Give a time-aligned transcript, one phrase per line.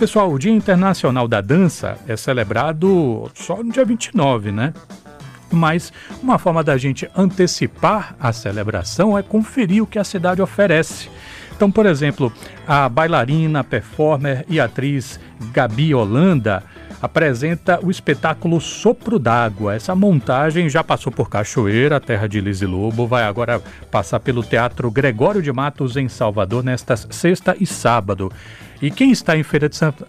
[0.00, 4.72] Pessoal, o Dia Internacional da Dança é celebrado só no dia 29, né?
[5.50, 11.10] Mas uma forma da gente antecipar a celebração é conferir o que a cidade oferece.
[11.50, 12.32] Então, por exemplo,
[12.64, 15.18] a bailarina, performer e atriz
[15.52, 16.62] Gabi Holanda
[17.00, 19.74] apresenta o espetáculo Sopro d'Água.
[19.74, 23.60] Essa montagem já passou por Cachoeira, terra de Liz Lobo, vai agora
[23.90, 28.30] passar pelo Teatro Gregório de Matos em Salvador nestas sexta e sábado.
[28.80, 30.06] E quem está em Feira de Santa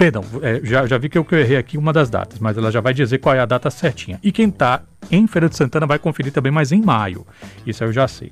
[0.00, 2.56] Perdão, é, já, já vi que eu, que eu errei aqui uma das datas, mas
[2.56, 4.18] ela já vai dizer qual é a data certinha.
[4.22, 4.80] E quem está
[5.10, 7.26] em Feira de Santana vai conferir também, mas em maio.
[7.66, 8.30] Isso eu já sei.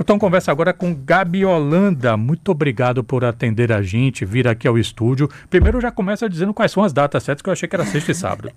[0.00, 2.16] Então conversa agora com Gabi Holanda.
[2.16, 5.28] Muito obrigado por atender a gente, vir aqui ao estúdio.
[5.50, 8.12] Primeiro já começa dizendo quais são as datas certas, que eu achei que era sexta
[8.12, 8.52] e sábado.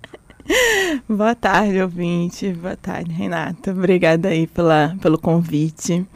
[1.08, 2.52] Boa tarde, ouvinte.
[2.52, 3.72] Boa tarde, Renata.
[3.72, 6.06] Obrigada aí pela, pelo convite.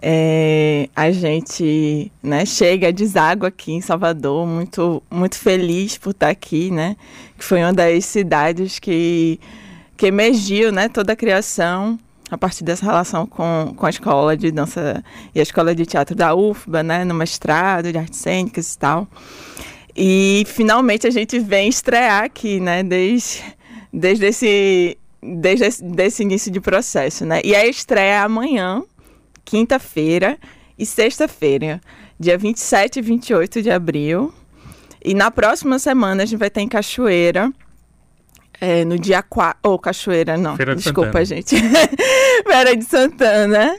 [0.00, 6.72] É, a gente né, chega, deságua aqui em Salvador, muito, muito feliz por estar aqui,
[6.72, 6.96] né?
[7.38, 9.38] Que foi uma das cidades que,
[9.96, 11.98] que emergiu né, toda a criação
[12.32, 16.16] a partir dessa relação com, com a escola de dança e a escola de teatro
[16.16, 19.06] da UFBA, né, no mestrado de artes cênicas e tal.
[19.94, 23.44] E finalmente a gente vem estrear aqui, né, desde,
[23.92, 27.42] desde esse desde esse desse início de processo, né?
[27.44, 28.82] E a estreia é amanhã,
[29.44, 30.38] quinta-feira
[30.78, 31.82] e sexta-feira,
[32.18, 34.32] dia 27 e 28 de abril.
[35.04, 37.52] E na próxima semana a gente vai ter em Cachoeira,
[38.60, 39.58] é, no dia 4.
[39.62, 40.56] Ou oh, Cachoeira, não.
[40.56, 41.24] Feira de Desculpa, Santana.
[41.24, 41.56] gente.
[42.46, 43.76] Feira de Santana.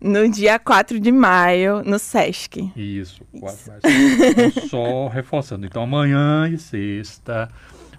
[0.00, 2.70] No dia 4 de maio, no Sesc.
[2.76, 4.48] Isso, 4 de maio.
[4.48, 5.64] Então, só reforçando.
[5.66, 7.48] Então, amanhã e sexta,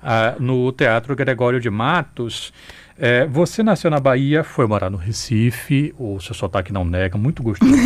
[0.01, 2.53] ah, no Teatro Gregório de Matos.
[2.99, 7.43] É, você nasceu na Bahia, foi morar no Recife, o seu sotaque não nega, muito
[7.43, 7.71] gostoso.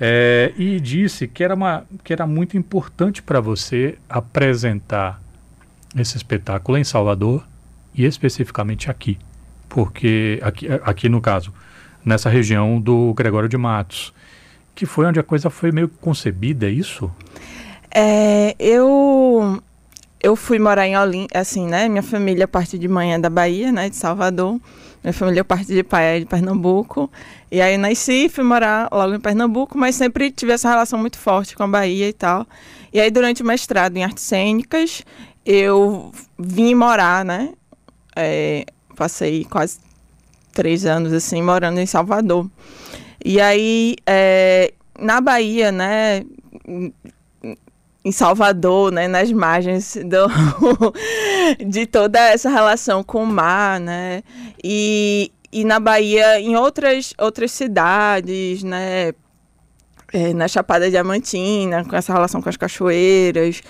[0.00, 5.20] É, e disse que era, uma, que era muito importante para você apresentar
[5.96, 7.46] esse espetáculo em Salvador
[7.94, 9.18] e especificamente aqui,
[9.68, 11.52] porque aqui, aqui no caso,
[12.04, 14.12] nessa região do Gregório de Matos,
[14.74, 17.10] que foi onde a coisa foi meio concebida, é isso?
[17.90, 19.60] É, eu
[20.20, 21.88] eu fui morar em Olinda, assim, né?
[21.88, 23.88] Minha família parte de manhã é da Bahia, né?
[23.88, 24.60] De Salvador.
[25.02, 27.10] Minha família parte de pai é de Pernambuco.
[27.50, 31.56] E aí nasci, fui morar logo em Pernambuco, mas sempre tive essa relação muito forte
[31.56, 32.46] com a Bahia e tal.
[32.92, 35.02] E aí durante o mestrado em artes cênicas,
[35.50, 37.54] eu vim morar, né?
[38.14, 39.78] É, passei quase
[40.52, 42.50] três anos, assim, morando em Salvador.
[43.24, 46.22] E aí, é, na Bahia, né?
[48.04, 50.28] Em Salvador, né, nas margens do,
[51.66, 54.22] de toda essa relação com o mar, né,
[54.62, 59.12] e, e na Bahia, em outras, outras cidades, né,
[60.12, 63.62] é, na Chapada Diamantina, com essa relação com as cachoeiras,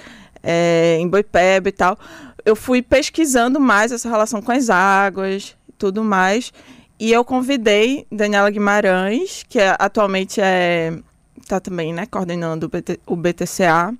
[0.43, 1.99] é, em Boipeba e tal,
[2.45, 6.53] eu fui pesquisando mais essa relação com as águas e tudo mais.
[6.99, 10.93] E eu convidei Daniela Guimarães, que é, atualmente é
[11.49, 13.95] está também né, coordenando o, BT, o BTCA,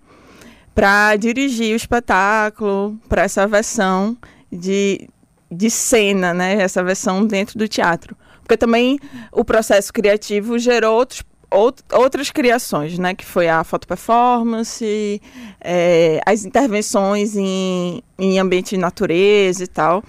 [0.75, 4.17] para dirigir o espetáculo, para essa versão
[4.53, 5.09] de,
[5.51, 8.17] de cena, né, essa versão dentro do teatro.
[8.43, 8.99] Porque também
[9.33, 13.15] o processo criativo gerou outros outras criações, né?
[13.15, 15.23] Que foi a foto performance,
[15.61, 20.03] é, as intervenções em, em ambiente de natureza e tal.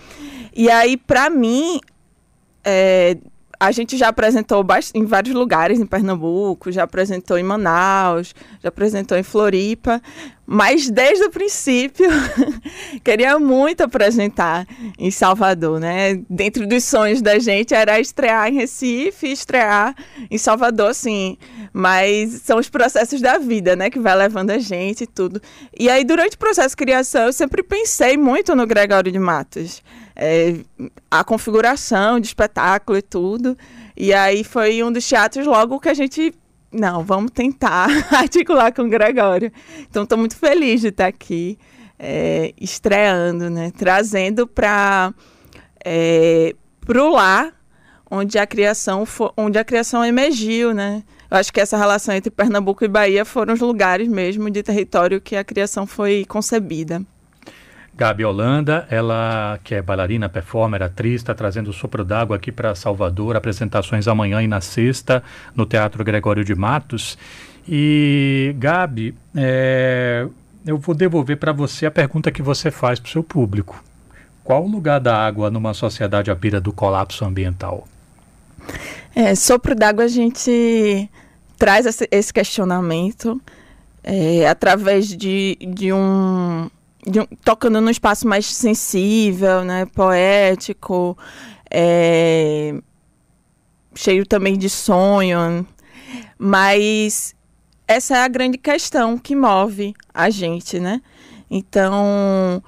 [0.56, 1.80] E aí, para mim,
[2.64, 3.18] é,
[3.59, 8.34] a gente já apresentou em vários lugares em Pernambuco, já apresentou em Manaus,
[8.64, 10.02] já apresentou em Floripa,
[10.46, 12.08] mas desde o princípio
[13.03, 14.66] queria muito apresentar
[14.97, 16.22] em Salvador, né?
[16.30, 19.94] Dentro dos sonhos da gente era estrear em Recife, estrear
[20.31, 21.38] em Salvador, sim.
[21.74, 25.41] Mas são os processos da vida, né, que vai levando a gente e tudo.
[25.78, 29.84] E aí durante o processo de criação eu sempre pensei muito no Gregório de Matos
[30.22, 30.53] é,
[31.09, 33.57] a configuração de espetáculo e tudo.
[33.96, 36.34] E aí foi um dos teatros logo que a gente.
[36.72, 39.52] Não, vamos tentar articular com o Gregório.
[39.90, 41.58] Então, estou muito feliz de estar aqui,
[41.97, 43.72] é, estreando, né?
[43.76, 45.14] Trazendo para
[45.84, 46.53] é,
[46.88, 47.53] o lar
[48.11, 49.05] onde a criação
[49.38, 51.03] onde a criação emergiu, né?
[51.32, 55.22] Eu acho que essa relação entre Pernambuco e Bahia foram os lugares mesmo de território
[55.22, 57.05] que a criação foi concebida.
[57.99, 62.73] Gabi Holanda, ela que é bailarina, performer, atriz, está trazendo o sopro d'água aqui para
[62.73, 65.22] Salvador, apresentações amanhã e na sexta
[65.53, 67.17] no Teatro Gregório de Matos.
[67.67, 70.25] E, Gabi, é,
[70.66, 73.84] eu vou devolver para você a pergunta que você faz para o seu público.
[74.46, 77.85] Qual o lugar da água numa sociedade à beira do colapso ambiental?
[79.13, 81.09] É, sopro d'água a gente
[81.57, 83.41] traz esse questionamento
[84.01, 86.69] é, através de, de um,
[87.05, 91.17] de tocando num espaço mais sensível, né, poético,
[91.69, 92.73] é,
[93.96, 95.66] cheio também de sonho,
[96.37, 97.35] mas
[97.87, 101.01] essa é a grande questão que move a gente, né?
[101.49, 102.61] Então,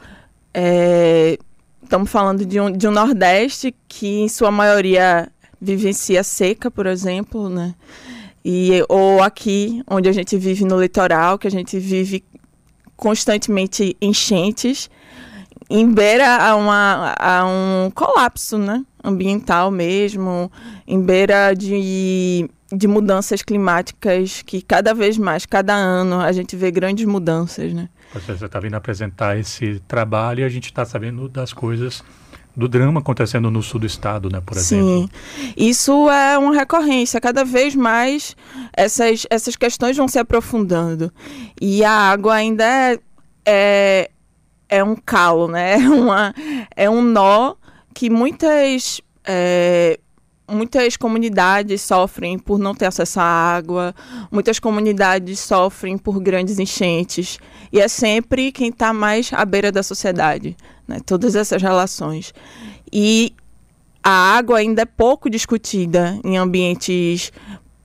[0.53, 1.37] é,
[1.83, 5.31] estamos falando de um, de um Nordeste que, em sua maioria,
[5.61, 7.75] vivencia seca, por exemplo, né?
[8.43, 12.23] E, ou aqui, onde a gente vive no litoral, que a gente vive
[13.01, 14.87] constantemente enchentes,
[15.67, 18.85] em beira a, uma, a um colapso né?
[19.03, 20.51] ambiental mesmo,
[20.87, 26.69] em beira de, de mudanças climáticas que cada vez mais, cada ano, a gente vê
[26.69, 27.73] grandes mudanças.
[27.73, 27.89] Né?
[28.13, 32.03] Você está vindo apresentar esse trabalho e a gente está sabendo das coisas
[32.55, 34.85] do drama acontecendo no sul do estado, né, por exemplo.
[34.85, 35.09] Sim,
[35.55, 37.21] isso é uma recorrência.
[37.21, 38.35] Cada vez mais
[38.73, 41.11] essas, essas questões vão se aprofundando.
[41.59, 42.99] E a água ainda é,
[43.45, 44.11] é,
[44.69, 45.75] é um calo, né?
[45.81, 46.35] É, uma,
[46.75, 47.55] é um nó
[47.93, 49.99] que muitas é,
[50.51, 53.95] muitas comunidades sofrem por não ter acesso à água,
[54.31, 57.39] muitas comunidades sofrem por grandes enchentes.
[57.71, 60.55] E é sempre quem está mais à beira da sociedade,
[60.91, 60.99] né?
[61.05, 62.33] todas essas relações.
[62.91, 63.33] E
[64.03, 67.31] a água ainda é pouco discutida em ambientes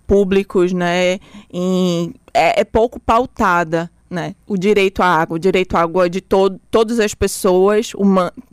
[0.06, 1.19] públicos, né?
[1.53, 3.91] Em, é, é pouco pautada.
[4.08, 4.37] Né?
[4.47, 7.93] O direito à água, o direito à água de to todas as pessoas,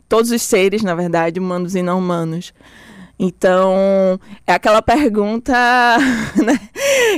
[0.08, 2.52] todos os seres, na verdade, humanos e não humanos.
[3.16, 5.54] Então, é aquela pergunta
[6.44, 6.58] né,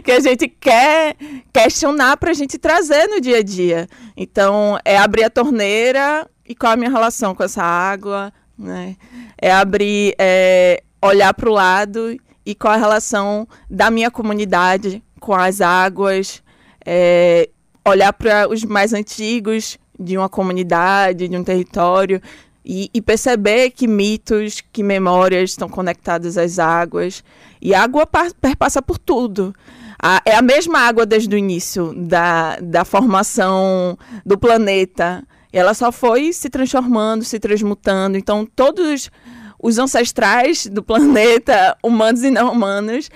[0.04, 1.16] que a gente quer
[1.50, 3.88] questionar para a gente trazer no dia a dia.
[4.14, 8.96] Então, é abrir a torneira e qual a minha relação com essa água, né?
[9.36, 15.34] É abrir, é, olhar para o lado e qual a relação da minha comunidade com
[15.34, 16.42] as águas,
[16.84, 17.48] é,
[17.84, 22.20] olhar para os mais antigos de uma comunidade, de um território
[22.64, 27.22] e, e, perceber que mitos, que memórias estão conectadas às águas.
[27.62, 28.06] E a água
[28.40, 29.54] perpassa por tudo.
[30.02, 35.24] A, é a mesma água desde o início da, da formação do planeta.
[35.56, 38.18] Ela só foi se transformando, se transmutando.
[38.18, 39.10] Então, todos
[39.58, 43.08] os ancestrais do planeta, humanos e não humanos,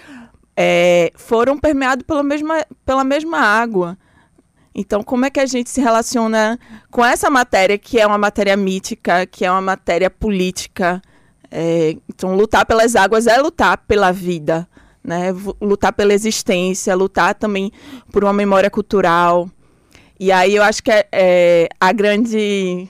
[0.57, 3.99] é, foram permeados pela mesma, pela mesma água.
[4.75, 6.59] Então, como é que a gente se relaciona
[6.91, 11.03] com essa matéria, que é uma matéria mítica, que é uma matéria política?
[11.51, 14.67] É, então, lutar pelas águas é lutar pela vida,
[15.05, 15.27] né?
[15.61, 17.71] lutar pela existência, lutar também
[18.11, 19.51] por uma memória cultural.
[20.21, 22.87] E aí eu acho que é, é a grande,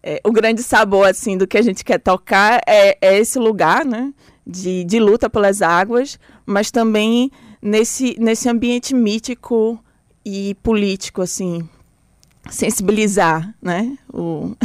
[0.00, 3.84] é, o grande sabor assim do que a gente quer tocar é, é esse lugar,
[3.84, 4.14] né?
[4.46, 9.82] De, de luta pelas águas, mas também nesse, nesse ambiente mítico
[10.24, 11.68] e político, assim,
[12.48, 13.98] sensibilizar, né?
[14.08, 14.56] O...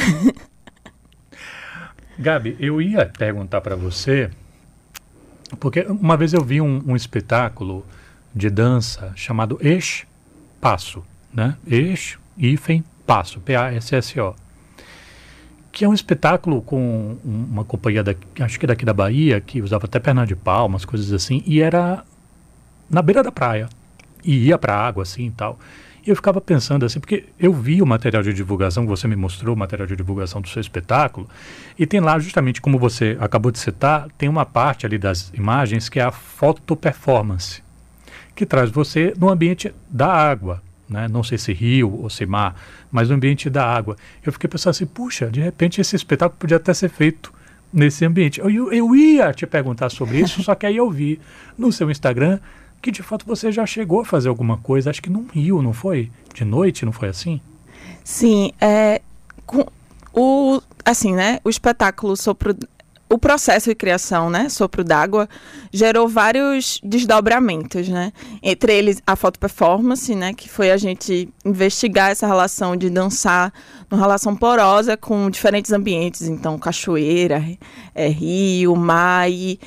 [2.20, 4.30] Gabi, eu ia perguntar para você,
[5.60, 7.84] porque uma vez eu vi um, um espetáculo
[8.34, 10.06] de dança chamado Eixo
[10.62, 11.04] Passo,
[11.36, 11.58] né?
[11.68, 14.36] Eixo, hífen, Passo, P-A-S-S-O.
[15.72, 19.86] Que é um espetáculo com uma companhia, daqui, acho que daqui da Bahia, que usava
[19.86, 22.04] até perna de pau, umas coisas assim, e era
[22.90, 23.68] na beira da praia
[24.24, 25.60] e ia para a água assim e tal.
[26.06, 29.56] E eu ficava pensando assim, porque eu vi o material de divulgação, você me mostrou
[29.56, 31.28] o material de divulgação do seu espetáculo,
[31.78, 35.90] e tem lá justamente como você acabou de citar, tem uma parte ali das imagens
[35.90, 37.64] que é a foto performance,
[38.36, 40.62] que traz você no ambiente da água,
[40.96, 41.08] né?
[41.08, 42.56] não sei se rio ou se mar,
[42.92, 43.96] mas no ambiente da água.
[44.26, 47.34] Eu fiquei pensando assim, puxa, de repente esse espetáculo podia até ser feito
[47.72, 48.40] nesse ambiente.
[48.40, 51.20] Eu, eu, ia te perguntar sobre isso, só que aí eu vi
[51.58, 52.40] no seu Instagram
[52.82, 55.74] que de fato você já chegou a fazer alguma coisa, acho que num rio, não
[55.74, 56.12] foi?
[56.34, 57.42] De noite, não foi assim?
[58.04, 59.02] Sim, é,
[59.46, 59.66] com,
[60.14, 62.56] o, assim, né, o espetáculo Sopro,
[63.16, 65.30] o processo de criação, né, Sopro d'Água,
[65.72, 68.12] gerou vários desdobramentos, né,
[68.44, 73.54] entre eles a foto performance, né, que foi a gente investigar essa relação de dançar
[73.90, 77.42] numa relação porosa com diferentes ambientes, então cachoeira,
[77.94, 79.58] é, rio, mar, e,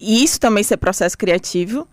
[0.00, 1.86] e isso também ser processo criativo,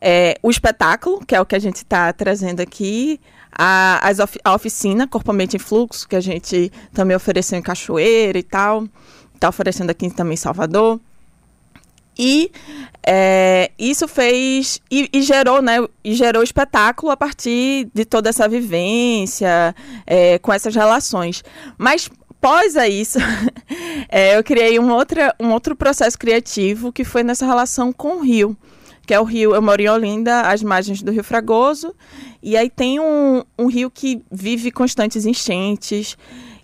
[0.00, 3.20] é, o espetáculo, que é o que a gente está trazendo aqui,
[3.52, 8.38] a, of, a oficina Corpo Mente em Fluxo, que a gente também ofereceu em Cachoeira
[8.38, 8.84] e tal,
[9.40, 11.00] está oferecendo aqui também em Salvador.
[12.18, 12.52] E
[13.06, 15.78] é, isso fez e, e, gerou, né?
[16.04, 19.74] E gerou espetáculo a partir de toda essa vivência,
[20.06, 21.42] é, com essas relações.
[21.78, 23.18] Mas pós a isso,
[24.10, 28.22] é, eu criei um, outra, um outro processo criativo que foi nessa relação com o
[28.22, 28.56] Rio
[29.06, 31.92] que é o rio, eu moro em Olinda, às margens do Rio Fragoso,
[32.40, 36.16] e aí tem um, um rio que vive constantes enchentes,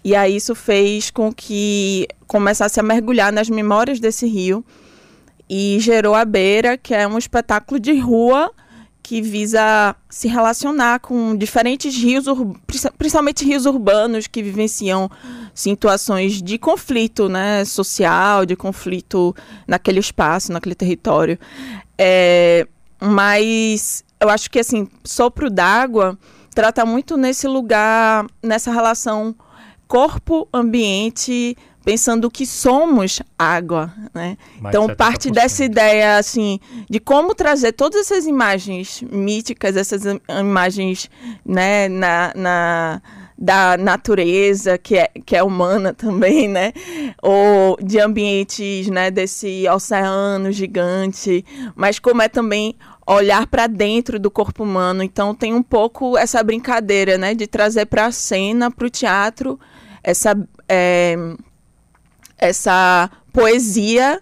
[0.07, 4.65] e aí isso fez com que começasse a mergulhar nas memórias desse rio,
[5.51, 8.53] e gerou a Beira, que é um espetáculo de rua
[9.03, 12.27] que visa se relacionar com diferentes rios,
[12.97, 15.11] principalmente rios urbanos que vivenciam
[15.53, 19.35] situações de conflito né, social, de conflito
[19.67, 21.37] naquele espaço, naquele território.
[21.99, 22.65] É,
[23.01, 26.17] mas eu acho que assim, sopro d'água
[26.55, 29.35] trata muito nesse lugar, nessa relação
[29.87, 34.37] corpo-ambiente, pensando que somos água, né?
[34.59, 36.59] então parte dessa ideia assim
[36.90, 41.09] de como trazer todas essas imagens míticas, essas imagens,
[41.45, 43.02] né, na, na
[43.38, 46.73] da natureza que é, que é humana também, né?
[47.23, 49.11] Ou de ambientes, né?
[49.11, 52.75] Desse oceano gigante, mas como é também
[53.07, 55.02] olhar para dentro do corpo humano.
[55.02, 57.35] Então tem um pouco essa brincadeira, né?
[57.35, 59.61] De trazer para a cena, para o teatro,
[60.07, 61.17] essa é,
[62.39, 64.21] essa poesia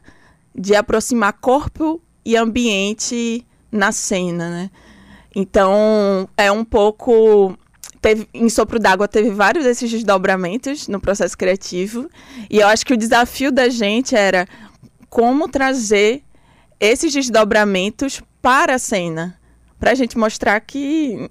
[0.54, 4.70] de aproximar corpo e ambiente na cena, né?
[5.36, 7.56] Então, é um pouco
[8.00, 12.08] teve, em Sopro d'Água teve vários desses desdobramentos no processo criativo.
[12.48, 14.46] E eu acho que o desafio da gente era
[15.10, 16.22] como trazer
[16.80, 19.38] esses desdobramentos para a cena.
[19.78, 21.30] Para a gente mostrar que.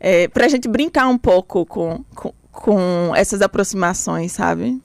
[0.00, 4.80] É, para a gente brincar um pouco com, com, com essas aproximações, sabe?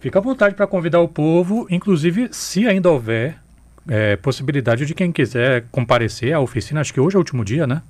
[0.00, 3.38] Fica à vontade para convidar o povo, inclusive se ainda houver
[3.88, 6.80] é, possibilidade de quem quiser comparecer à oficina.
[6.80, 7.82] Acho que hoje é o último dia, né?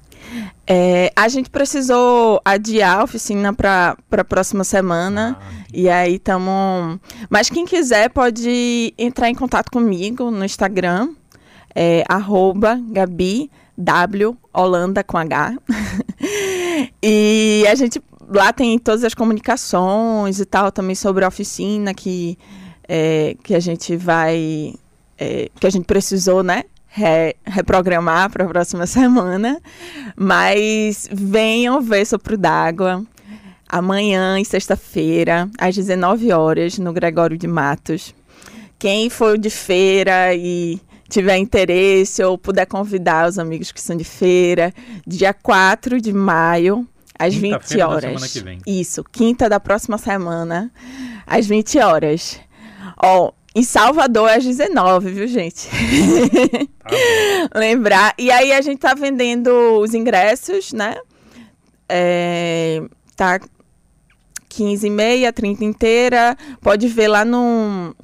[0.67, 5.37] É, a gente precisou adiar a oficina para a próxima semana.
[5.39, 6.99] Ah, e aí estamos.
[7.29, 11.11] Mas quem quiser pode entrar em contato comigo no Instagram,
[11.75, 12.05] é,
[12.91, 15.57] Gabi W Holanda com H.
[17.03, 22.39] e a gente lá tem todas as comunicações e tal, também sobre a oficina que,
[22.89, 24.75] é, que a gente vai.
[25.19, 26.65] É, que a gente precisou, né?
[26.87, 29.61] Re, reprogramar para a próxima semana.
[30.17, 33.05] Mas venham ver Sopro d'Água
[33.69, 38.15] amanhã, em sexta-feira, às 19 horas, no Gregório de Matos.
[38.79, 44.05] Quem for de feira e tiver interesse ou puder convidar os amigos que são de
[44.05, 44.73] feira,
[45.07, 46.87] dia 4 de maio,
[47.19, 48.43] às 20 horas.
[48.67, 50.71] Isso, quinta da próxima semana,
[51.27, 52.41] às 20 horas.
[53.03, 55.69] Ó, em Salvador é às 19, viu, gente?
[56.79, 56.91] Tá
[57.59, 58.15] Lembrar.
[58.19, 60.97] E aí a gente tá vendendo os ingressos, né?
[61.89, 62.83] É,
[63.15, 63.39] tá
[64.49, 66.37] 15 e meia, 30 inteira.
[66.61, 67.95] Pode ver lá no.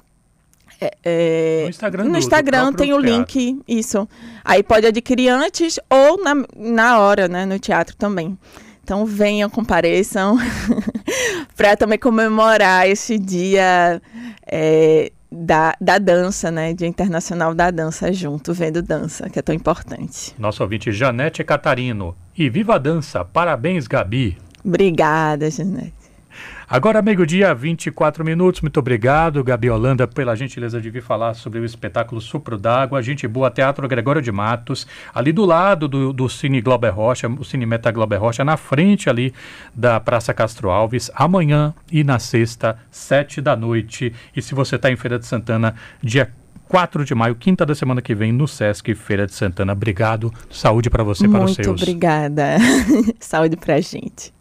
[0.81, 3.17] É, é, no Instagram, no Instagram tem o teatro.
[3.17, 4.09] link, isso.
[4.45, 7.45] Aí pode adquirir antes ou na, na hora, né?
[7.45, 8.39] No teatro também.
[8.91, 10.37] Então venham, compareçam,
[11.57, 14.03] para também comemorar esse dia
[14.45, 16.75] é, da, da dança, né?
[16.75, 20.35] Dia Internacional da Dança junto, vendo dança, que é tão importante.
[20.37, 22.17] Nosso ouvinte Janete Catarino.
[22.37, 23.25] E viva a dança!
[23.25, 24.37] Parabéns, Gabi!
[24.65, 26.00] Obrigada, Janete.
[26.73, 28.61] Agora, meio-dia, 24 minutos.
[28.61, 33.03] Muito obrigado, Gabi Holanda, pela gentileza de vir falar sobre o espetáculo Supro d'Água.
[33.03, 37.45] Gente boa, Teatro Gregório de Matos, ali do lado do, do Cine Glober Rocha, o
[37.45, 39.35] Cine Meta Glober Rocha, na frente ali
[39.75, 44.13] da Praça Castro Alves, amanhã e na sexta, sete da noite.
[44.37, 46.31] E se você está em Feira de Santana, dia
[46.69, 49.73] 4 de maio, quinta da semana que vem, no Sesc Feira de Santana.
[49.73, 50.33] Obrigado.
[50.49, 51.67] Saúde para você e para os seus.
[51.67, 52.59] Muito obrigada.
[53.19, 54.33] Saúde para a gente.